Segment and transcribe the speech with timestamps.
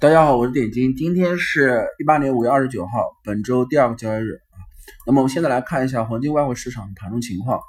[0.00, 2.90] 大家好，我是点金，今天是一八年五月二十九号，
[3.22, 4.56] 本周第二个交易日啊。
[5.06, 7.60] 那么我们现在来看一下黄金外汇市场盘中情况。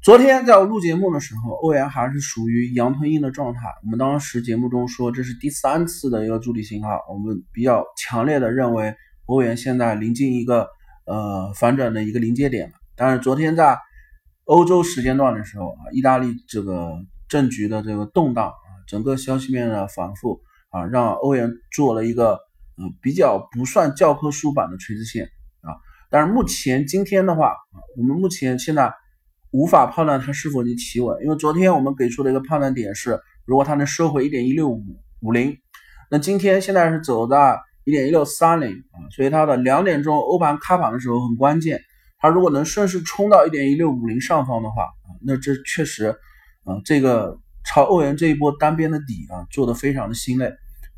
[0.00, 3.62] 昨天在我录节目的时候，欧元还是属于阳吞阴的状态。
[3.82, 8.94] 我们当时节目中说这是第三次的一个筑底信号，我们比较强烈的认为
[9.26, 10.68] 欧元现在临近一个
[11.04, 12.74] 呃反转的一个临界点了。
[12.94, 13.76] 但是昨天在
[14.44, 16.92] 欧洲时间段的时候啊，意大利这个
[17.28, 20.40] 政局的这个动荡啊，整个消息面的反复。
[20.74, 22.40] 啊，让欧元做了一个
[22.76, 25.26] 嗯比较不算教科书版的垂直线
[25.60, 25.70] 啊，
[26.10, 27.54] 但是目前今天的话，
[27.96, 28.92] 我们目前现在
[29.52, 34.82] 无法判断它是否已经企稳，因为昨天我们给出的一个判断点是，如果它能收回一点一六五
[35.20, 35.56] 五零，
[36.10, 41.80] 那今天现在是走到一点一六三零啊，所以它的两点钟欧盘开盘的时候很关键，
[42.18, 46.06] 它如果能顺势冲到一点一六五零上方的话啊，那这确实
[46.64, 50.52] 啊这个朝欧元这一波单边的底啊做的非常的心累。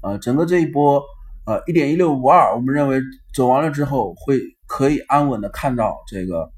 [0.06, 1.02] 呃，整个这一波，
[1.46, 3.00] 呃，一点一六五二，我们认为
[3.34, 6.48] 走完了之后，会可以安稳的看到这个，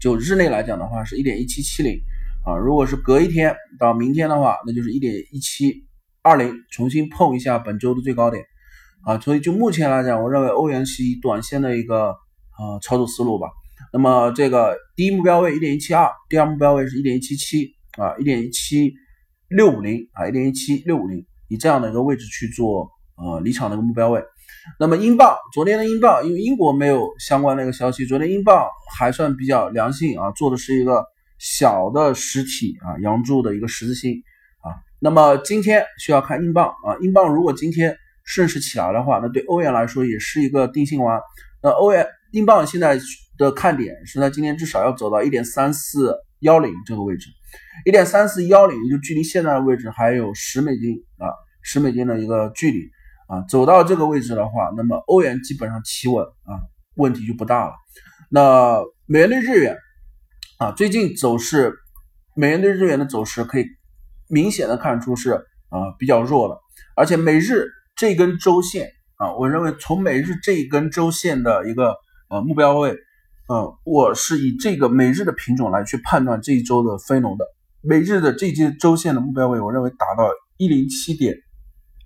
[0.00, 2.00] 就日内来讲的话，是一点一七七零
[2.44, 2.56] 啊。
[2.56, 5.84] 如果是隔一天到明天的话，那就是一点一七
[6.20, 8.42] 二零，重新碰一下本周的最高点
[9.04, 9.20] 啊。
[9.20, 12.06] 所以就目前来讲，我认为欧元是以短线的一个
[12.58, 13.46] 呃操作思路吧。
[13.92, 18.92] 那么这个第一目标位一点一七二，第二目标位是一点一七七啊，一点一七
[19.48, 21.24] 六五零啊，一点一七六五零。
[21.48, 24.22] 以这样的一个位置去做呃离场的一个目标位，
[24.78, 31.04] 那么英镑昨天的英镑，因为英国没有相关的一个消息，昨天英镑还算比较良性啊，做的是一个
[31.38, 34.14] 小的实体啊阳柱的一个十字星
[34.60, 34.72] 啊。
[35.00, 41.20] 那么今天需要看英镑啊，英镑如果今天顺势起来的话，那对欧元来说也是一个定心丸。
[41.62, 42.98] 那欧元英镑现在
[43.36, 47.30] 的看点是在今天至少要走到一点三四幺零这个位置。
[47.84, 52.78] 一点三四幺零，就距离现在的位置还有十美金啊，十美金的一个距离
[53.28, 56.60] 啊，走到这个位置的话，那么欧元基本上企稳啊，
[56.96, 57.72] 问题就不大了。
[58.30, 59.76] 那美元对日元
[60.58, 61.72] 啊，最近走势，
[62.36, 63.66] 美元对日元的走势可以
[64.28, 65.32] 明显的看出是
[65.70, 66.60] 啊比较弱了，
[66.96, 67.66] 而且美日
[67.96, 71.94] 这根周线啊，我认为从美日这一根周线的一个
[72.28, 72.96] 呃目标位。
[73.46, 77.44] 嗯，我是以这个每日的品种来去判断这一周的非农的
[77.82, 81.36] 每日的这些周线的目标位，我认为达到一零七点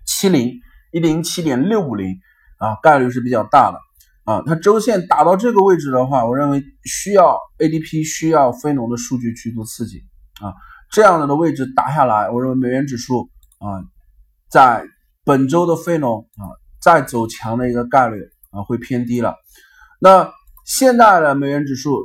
[0.04, 0.52] 七零、
[0.92, 2.16] 一零七点六五零
[2.58, 3.78] 啊，概率是比较大的
[4.32, 4.42] 啊。
[4.44, 9.98] 它周线打到这个位置的话，我认为需要 ADP 需要非农的数据去做刺激
[10.40, 10.52] 啊。
[10.90, 13.28] 这样的的位置打下来，我认为美元指数
[13.58, 13.78] 啊，
[14.50, 14.84] 在
[15.24, 16.50] 本周的非农啊
[16.80, 19.36] 再走强的一个概率啊会偏低了。
[20.00, 20.32] 那
[20.68, 21.98] 现在的美元指数，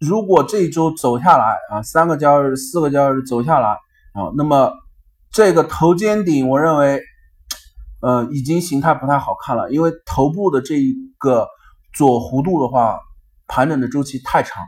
[0.00, 3.68] 如果这一周走下来啊，三个交易日、四个交易日走下来
[4.14, 4.72] 啊，那么
[5.30, 7.00] 这个头肩顶，我认为，
[8.02, 11.46] 呃，已经形态不太好看了，因为头部的这一个
[11.94, 12.98] 左弧度的话，
[13.46, 14.64] 盘整的周期太长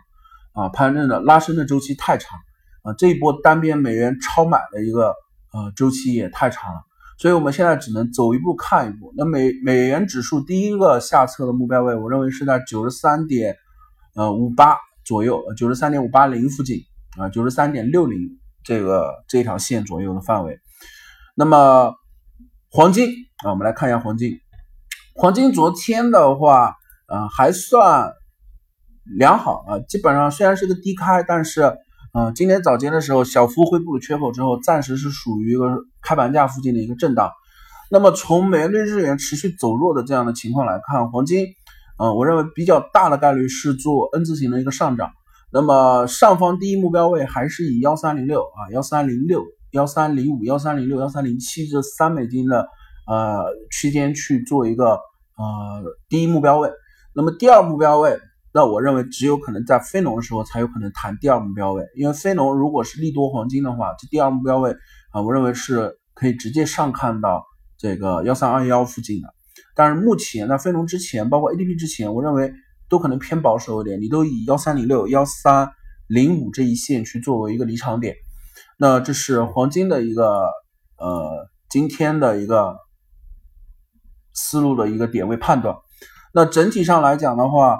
[0.52, 2.38] 啊，盘整的拉升的周期太长
[2.84, 5.16] 啊，这一波单边美元超买的一个
[5.52, 6.80] 呃周期也太长了。
[7.22, 9.14] 所以我们现在只能走一步看一步。
[9.16, 13.54] 那美美元指数第一个下测的目标位，我认为是在九十三点
[14.16, 16.80] 呃五八左右，九十三点五八零附近
[17.16, 18.18] 啊，九十三点六零
[18.64, 20.58] 这个这条线左右的范围。
[21.36, 21.94] 那么
[22.72, 23.08] 黄金
[23.44, 24.40] 啊，我们来看一下黄金。
[25.14, 26.74] 黄金昨天的话，
[27.06, 28.12] 呃，还算
[29.16, 31.72] 良好啊，基本上虽然是个低开，但是。
[32.14, 37.32] 嗯，今天早间的时候小幅恢复了缺口之后，暂时是属于一个开盘价附近的一个震荡。
[37.90, 41.46] 那么从美元兑日元持续走弱的这样的情况来看，黄金，
[41.98, 45.10] 嗯，我认为比较大的概率是做 N 字形的一个上涨。
[45.50, 52.68] 那么上方第一目标位还是以幺三零六啊、幺三零六、幺三零五、幺三零六、幺三零七这三美金的
[53.06, 56.70] 呃区间去做一个呃第一目标位。
[57.14, 58.20] 那么第二目标位。
[58.54, 64.76] 那我认为只有可能在非农的时候才有可能谈第二目标位，因为非农如果是利多黄金的话，这第二目标位
[65.10, 67.44] 啊，我认为是可以直接上看到
[67.78, 69.32] 这个幺三二幺附近的。
[69.74, 72.52] 但是目前在非农之前，包括 ADP 之前，我认为
[72.90, 75.70] 都可能偏保守一点，你都以幺三零六、幺三
[76.06, 78.16] 零五这一线去作为一个离场点。
[78.78, 80.50] 那这是黄金的一个
[80.98, 82.76] 呃今天的一个
[84.34, 85.76] 思路的一个点位判断。
[86.34, 87.78] 那整体上来讲的话，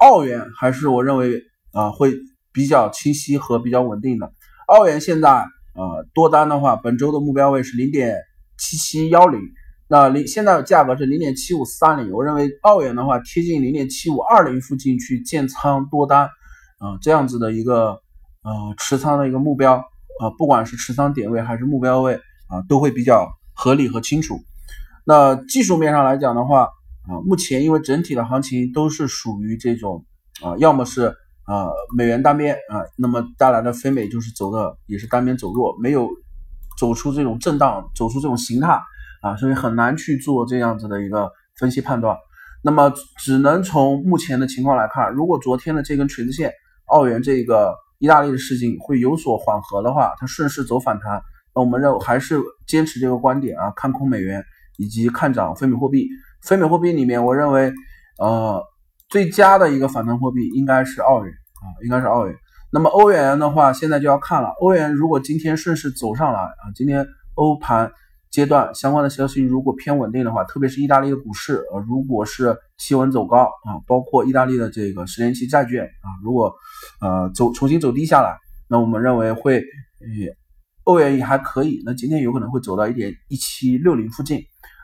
[0.00, 1.42] 澳元还是我认为
[1.72, 2.14] 啊会
[2.52, 4.32] 比较清晰和比较稳定的。
[4.66, 5.30] 澳元现在
[5.74, 8.16] 呃多单的话，本周的目标位是零点
[8.58, 9.40] 七七幺零，
[9.88, 12.12] 那零现在的价格是零点七五三零。
[12.12, 16.24] 我认为澳元的话贴近零点七五二零附近去建仓多单
[16.78, 18.00] 啊，这样子的一个
[18.42, 22.14] 呃持仓的一个目标啊，不管是持仓点位还是目标位
[22.48, 24.40] 啊，都会比较合理和清楚。
[25.04, 26.68] 那技术面上来讲的话，
[27.10, 30.04] 啊，目前因为整体的行情都是属于这种
[30.44, 31.06] 啊，要么是
[31.44, 36.08] 啊美元单边啊，那么带来的非美就是走的也是单边走弱，没有
[36.78, 38.80] 走出这种震荡，走出这种形态
[39.22, 42.16] 啊，所以很难去做这样子的一个分析判断。
[42.62, 46.52] 那么只能从目前的情况来看，如果昨天的这根锤子线，
[46.86, 51.20] 澳元这个意大利的事情会有所缓和的话，它顺势走反弹，
[51.54, 54.44] 那我们认为还是坚持这个观点啊，看空美元
[54.76, 56.06] 以及看涨非美货币。
[56.42, 57.72] 非美货币里面，我认为
[58.18, 58.62] 呃
[59.08, 62.36] 最佳的一个反弹货币应该是澳元啊，应该是澳元。
[62.72, 67.90] 那么欧元的话，现在就要看了，欧元如果今天顺势走上来啊，今天欧盘。
[68.30, 76.54] 阶段相关的消息如果偏稳定的话，特别是意大利的股市，呃，如果是企稳走高啊，包括意大利的这个十年期债券啊，如果
[77.00, 78.38] 呃走重新走低下来，
[78.68, 79.64] 那我们认为会，呃，
[80.84, 84.40] 欧元也还可以，那今天有可能会走到一点一七六零附近，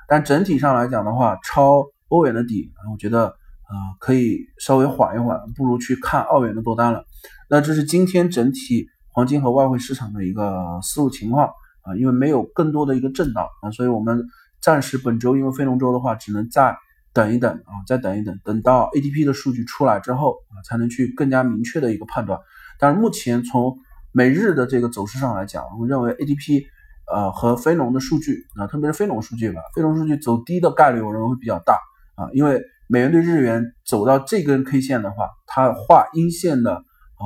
[0.08, 7.04] 但整体上来讲的话，超欧元的底，我觉得啊可以稍微缓一缓，不如去看澳元的多单了。
[7.48, 11.50] 那这是今天整体黄金和外汇市场的一个思路情况。
[11.88, 14.26] 啊，因为没有更多的一个震荡啊，所以我们
[14.60, 16.76] 暂时本周因为非农周的话，只能再
[17.12, 22.40] 等一等啊，再等一等，等到 ADP 的数据出来之后啊，才能去更加明确的一个判断。
[22.80, 23.78] 但是目前从
[24.10, 26.64] 每日的这个走势上来讲，我们认为 ADP
[27.12, 31.74] 呃和非农的数据啊，特别是非农数据吧，非农数据走低的概率我认为会比较大
[32.16, 37.24] 啊，因为美元对日元走到这根 K 线的话，它画阴线的啊。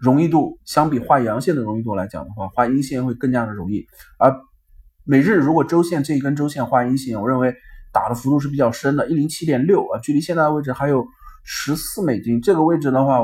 [0.00, 3.84] 容易度相比画阳线的容易度来讲的话，画阴线会更加的容易。
[4.16, 4.32] 而
[5.02, 7.52] 每日如果周线这一根周线画阴线，我认为
[7.92, 11.04] 打的幅度是比较深的，一零七点六啊，距离现在的位置还有
[11.42, 13.18] 十四美金，这个位置的话，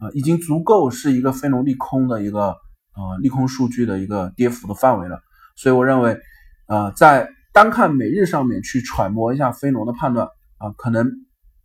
[0.00, 2.56] 呃，已经足够是一个非农利空的一个
[2.98, 5.20] 呃利空数据的一个跌幅的范围了。
[5.56, 6.18] 所以我认为，
[6.66, 10.26] 呃，在单看每日上面去揣摩一下非农的判断
[10.58, 11.08] 啊，可能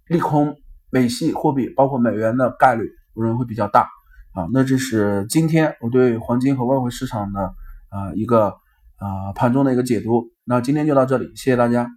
[0.07, 0.55] 利空
[0.91, 3.89] 美系货币包括美元的概率，我认为会比较大。
[4.33, 7.53] 啊，那这是今天我对黄金和外汇市场的
[7.89, 8.55] 啊一个
[8.97, 10.31] 啊盘中的一个解读。
[10.43, 11.87] 那今天就到这里，谢谢大家。